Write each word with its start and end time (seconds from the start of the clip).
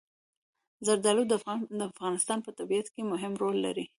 زردالو 0.85 1.23
د 1.27 1.33
افغانستان 1.91 2.39
په 2.45 2.51
طبیعت 2.59 2.87
کې 2.93 3.01
مهم 3.11 3.33
رول 3.41 3.57
لري. 3.65 3.85